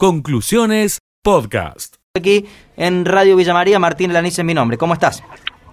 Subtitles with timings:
[0.00, 1.96] Conclusiones Podcast.
[2.14, 4.78] Aquí en Radio Villa María, Martín Lanice es mi nombre.
[4.78, 5.24] ¿Cómo estás?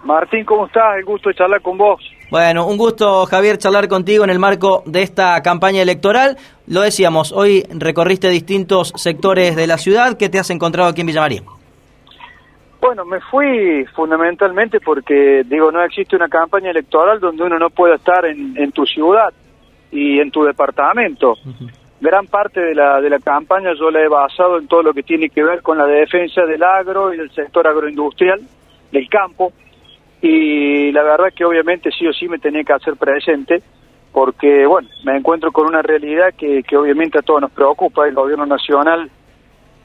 [0.04, 0.98] Martín, ¿cómo estás?
[0.98, 2.02] El gusto de charlar con vos.
[2.32, 6.38] Bueno, un gusto, Javier, charlar contigo en el marco de esta campaña electoral.
[6.66, 10.18] Lo decíamos, hoy recorriste distintos sectores de la ciudad.
[10.18, 11.44] ¿Qué te has encontrado aquí en Villa María?
[12.82, 17.98] Bueno, me fui fundamentalmente porque, digo, no existe una campaña electoral donde uno no pueda
[17.98, 19.32] estar en, tu ciudad
[19.92, 21.36] y en tu departamento.
[22.02, 25.04] Gran parte de la, de la campaña yo la he basado en todo lo que
[25.04, 28.42] tiene que ver con la defensa del agro y del sector agroindustrial,
[28.92, 29.54] del campo,
[30.22, 33.62] y la verdad que obviamente sí o sí me tenía que hacer presente
[34.12, 38.16] porque, bueno, me encuentro con una realidad que, que obviamente a todos nos preocupa, el
[38.16, 39.10] gobierno nacional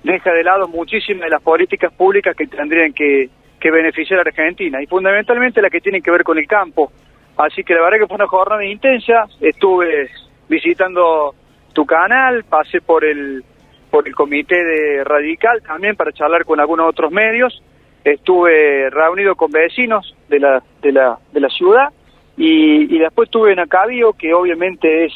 [0.03, 3.29] deja de lado muchísimas de las políticas públicas que tendrían que,
[3.61, 6.91] beneficiar a Argentina y fundamentalmente las que tienen que ver con el campo.
[7.37, 10.09] Así que la verdad que fue una jornada intensa, estuve
[10.49, 11.35] visitando
[11.73, 13.45] tu canal, pasé por el
[13.91, 17.61] por el comité de Radical también para charlar con algunos otros medios,
[18.05, 21.89] estuve reunido con vecinos de la, de la, de la ciudad
[22.37, 25.13] y, después estuve en Acabio, que obviamente es,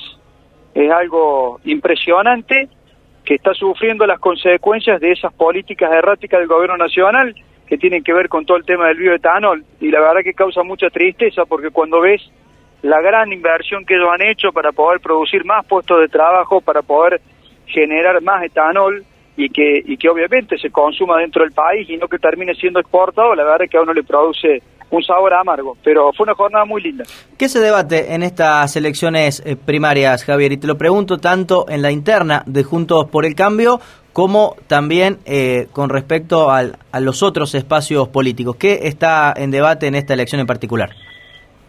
[0.75, 2.69] es algo impresionante,
[3.25, 7.35] que está sufriendo las consecuencias de esas políticas erráticas del gobierno nacional
[7.67, 9.65] que tienen que ver con todo el tema del bioetanol.
[9.81, 12.21] Y la verdad que causa mucha tristeza porque cuando ves
[12.85, 16.83] la gran inversión que ellos han hecho para poder producir más puestos de trabajo, para
[16.83, 17.19] poder
[17.67, 19.03] generar más etanol
[19.39, 22.81] y que, y que obviamente se consuma dentro del país y no que termine siendo
[22.81, 26.67] exportado, la verdad que a uno le produce un sabor amargo, pero fue una jornada
[26.67, 27.05] muy linda.
[27.39, 30.53] ¿Qué se debate en estas elecciones eh, primarias, Javier?
[30.53, 33.81] Y te lo pregunto tanto en la interna de Juntos por el Cambio
[34.13, 36.65] como también eh, con respecto a
[37.01, 38.57] los otros espacios políticos.
[38.57, 40.91] ¿Qué está en debate en esta elección en particular?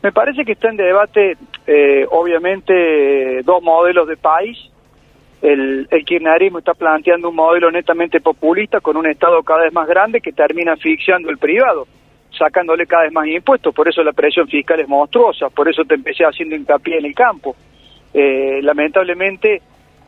[0.05, 4.55] Me parece que está en debate, eh, obviamente, dos modelos de país.
[5.41, 9.87] El, el kirchnerismo está planteando un modelo netamente populista con un Estado cada vez más
[9.87, 11.87] grande que termina asfixiando el privado
[12.37, 15.95] sacándole cada vez más impuestos, por eso la presión fiscal es monstruosa, por eso te
[15.95, 17.55] empecé haciendo hincapié en el campo.
[18.13, 19.61] Eh, lamentablemente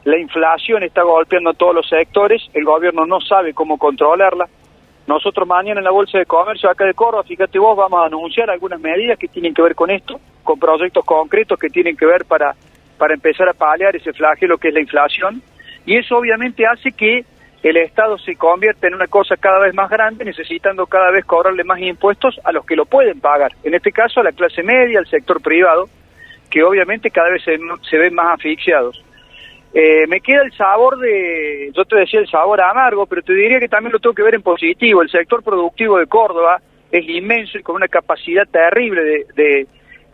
[0.03, 4.47] la inflación está golpeando a todos los sectores, el gobierno no sabe cómo controlarla.
[5.07, 8.50] Nosotros mañana en la Bolsa de Comercio acá de Córdoba, fíjate vos, vamos a anunciar
[8.50, 12.25] algunas medidas que tienen que ver con esto, con proyectos concretos que tienen que ver
[12.25, 12.53] para,
[12.97, 15.41] para empezar a paliar ese flagelo que es la inflación.
[15.85, 17.23] Y eso obviamente hace que
[17.63, 21.63] el Estado se convierte en una cosa cada vez más grande, necesitando cada vez cobrarle
[21.63, 23.53] más impuestos a los que lo pueden pagar.
[23.63, 25.85] En este caso, a la clase media, al sector privado,
[26.50, 29.03] que obviamente cada vez se, ven más asfixiados.
[29.74, 33.60] Eh, me queda el sabor de, yo te decía el sabor amargo, pero te diría
[33.60, 35.02] que también lo tengo que ver en positivo.
[35.02, 36.62] El sector productivo de Córdoba
[36.92, 39.68] es inmenso y con una capacidad terrible de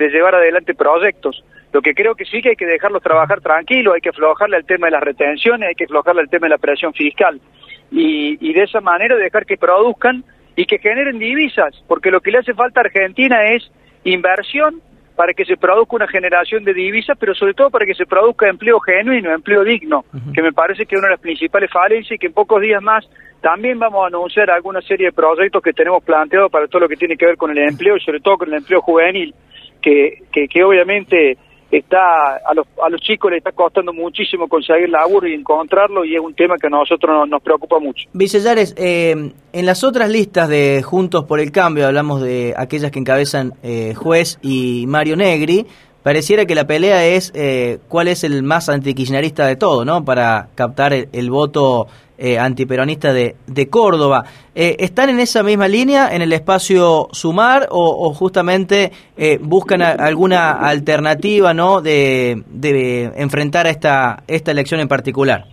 [0.09, 1.43] llevar adelante proyectos.
[1.73, 4.65] Lo que creo que sí que hay que dejarlos trabajar tranquilos, hay que aflojarle al
[4.65, 7.41] tema de las retenciones, hay que aflojarle al tema de la presión fiscal
[7.89, 10.23] y, de esa manera dejar que produzcan
[10.55, 13.71] y que generen divisas, porque lo que le hace falta a Argentina es
[14.03, 14.81] inversión
[15.15, 18.47] para que se produzca una generación de divisas, pero sobre todo para que se produzca
[18.47, 22.17] empleo genuino, empleo digno, que me parece que es una de las principales falencias y
[22.17, 23.07] que en pocos días más
[23.41, 26.95] también vamos a anunciar alguna serie de proyectos que tenemos planteados para todo lo que
[26.95, 29.35] tiene que ver con el empleo y sobre todo con el empleo juvenil,
[29.81, 31.37] que, que, que obviamente
[31.71, 36.15] está a los, a los chicos les está costando muchísimo conseguir laburo y encontrarlo y
[36.15, 38.07] es un tema que a nosotros nos, preocupa mucho.
[38.13, 42.99] Vicellares, eh, en las otras listas de Juntos por el Cambio, hablamos de aquellas que
[42.99, 45.65] encabezan eh, Juez y Mario Negri,
[46.03, 50.05] pareciera que la pelea es eh, cuál es el más antikirchnerista de todo, ¿no?
[50.05, 54.23] Para captar el voto eh, antiperonista de, de Córdoba.
[54.53, 60.51] Eh, ¿Están en esa misma línea, en el espacio Sumar, o, justamente eh, buscan alguna
[60.51, 61.81] alternativa ¿no?
[61.81, 65.45] de, de enfrentar a esta, esta elección en particular?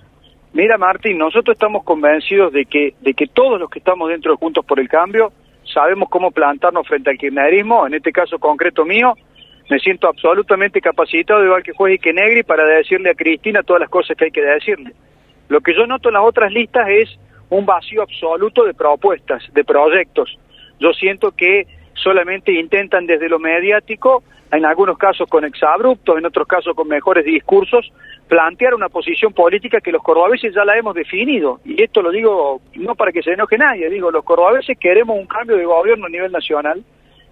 [0.52, 4.36] Mira, Martín, nosotros estamos convencidos de que, de que todos los que estamos dentro de
[4.36, 5.32] Juntos por el Cambio
[5.64, 9.14] sabemos cómo plantarnos frente al kirchnerismo, en este caso concreto mío,
[9.70, 13.88] me siento absolutamente capacitado, igual que Juez y Negri, para decirle a Cristina todas las
[13.88, 14.92] cosas que hay que decirle.
[15.48, 17.08] Lo que yo noto en las otras listas es
[17.50, 20.36] un vacío absoluto de propuestas, de proyectos.
[20.80, 26.48] Yo siento que solamente intentan desde lo mediático, en algunos casos con exabruptos, en otros
[26.48, 27.92] casos con mejores discursos,
[28.26, 31.60] plantear una posición política que los cordobeses ya la hemos definido.
[31.64, 35.26] Y esto lo digo no para que se enoje nadie, digo, los cordobeses queremos un
[35.26, 36.82] cambio de gobierno a nivel nacional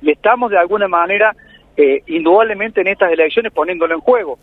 [0.01, 1.35] y estamos de alguna manera,
[1.81, 4.37] eh, indudablemente en estas elecciones, poniéndolo en juego.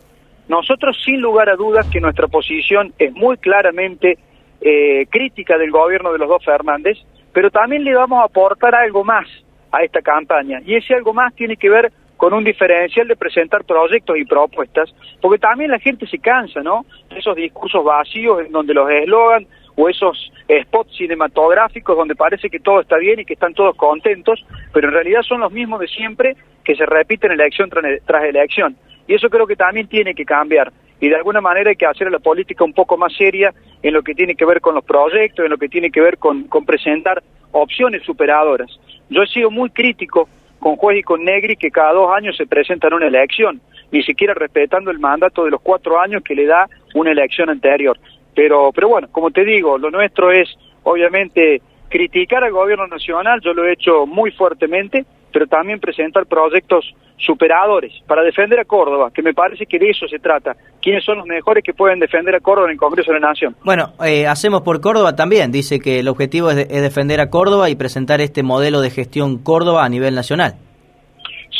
[0.48, 4.16] Nosotros, sin lugar a dudas, que nuestra posición es muy claramente
[4.62, 6.96] eh, crítica del gobierno de los dos Fernández,
[7.34, 9.26] pero también le vamos a aportar algo más
[9.70, 10.62] a esta campaña.
[10.64, 14.94] Y ese algo más tiene que ver con un diferencial de presentar proyectos y propuestas,
[15.20, 16.86] porque también la gente se cansa, ¿no?
[17.10, 22.80] Esos discursos vacíos en donde los eslogan o esos spots cinematográficos donde parece que todo
[22.80, 24.42] está bien y que están todos contentos,
[24.72, 26.34] pero en realidad son los mismos de siempre
[26.66, 28.76] que se repiten elección tras elección.
[29.06, 30.72] Y eso creo que también tiene que cambiar.
[31.00, 34.02] Y de alguna manera hay que hacer la política un poco más seria en lo
[34.02, 36.64] que tiene que ver con los proyectos, en lo que tiene que ver con, con
[36.64, 37.22] presentar
[37.52, 38.68] opciones superadoras.
[39.08, 40.28] Yo he sido muy crítico
[40.58, 43.60] con Juez y con Negri que cada dos años se presentan una elección,
[43.92, 47.96] ni siquiera respetando el mandato de los cuatro años que le da una elección anterior.
[48.34, 50.48] Pero, pero bueno, como te digo, lo nuestro es
[50.82, 56.94] obviamente criticar al gobierno nacional, yo lo he hecho muy fuertemente, pero también presentar proyectos
[57.18, 60.54] superadores para defender a Córdoba, que me parece que de eso se trata.
[60.82, 63.56] ¿Quiénes son los mejores que pueden defender a Córdoba en el Congreso de la Nación?
[63.64, 65.50] Bueno, eh, hacemos por Córdoba también.
[65.50, 69.42] Dice que el objetivo es, es, defender a Córdoba y presentar este modelo de gestión
[69.42, 70.56] Córdoba a nivel nacional.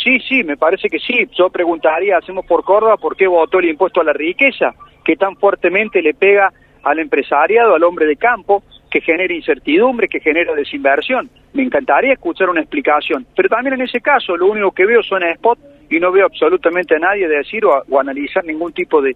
[0.03, 1.27] Sí, sí, me parece que sí.
[1.37, 4.73] Yo preguntaría, hacemos por Córdoba, ¿por qué votó el impuesto a la riqueza?
[5.03, 6.51] Que tan fuertemente le pega
[6.83, 11.29] al empresariado, al hombre de campo, que genera incertidumbre, que genera desinversión.
[11.53, 15.23] Me encantaría escuchar una explicación, pero también en ese caso lo único que veo son
[15.23, 19.15] spot y no veo absolutamente a nadie decir o, analizar ningún tipo de,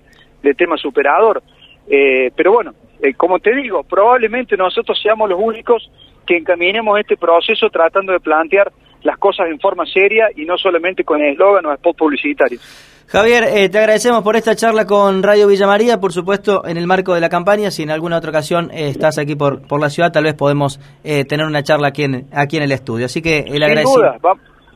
[0.55, 1.41] tema superador.
[1.87, 5.91] Eh, pero bueno, eh, como te digo, probablemente nosotros seamos los únicos
[6.25, 8.71] que encaminemos este proceso tratando de plantear
[9.03, 12.59] las cosas en forma seria y no solamente con eslogan o spot publicitario.
[13.11, 16.87] Javier, eh, te agradecemos por esta charla con Radio Villa María, por supuesto, en el
[16.87, 17.69] marco de la campaña.
[17.69, 20.79] Si en alguna otra ocasión eh, estás aquí por, por la ciudad, tal vez podemos
[21.03, 23.07] eh, tener una charla aquí en, aquí en el estudio.
[23.07, 24.17] Así que el agradecimiento.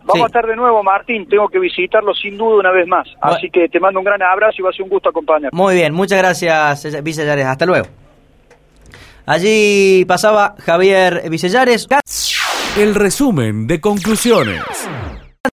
[0.03, 1.29] vamos a estar de nuevo, Martín.
[1.29, 3.07] Tengo que visitarlo sin duda una vez más.
[3.21, 5.53] Así que te mando un gran abrazo y va a ser un gusto acompañar.
[5.53, 7.45] Muy bien, muchas gracias, Vicellares.
[7.45, 7.87] Hasta luego.
[9.25, 11.87] Allí pasaba Javier Vicellares.
[12.77, 14.61] El resumen de conclusiones.